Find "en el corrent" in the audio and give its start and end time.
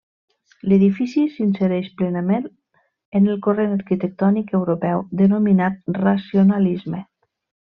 3.19-3.75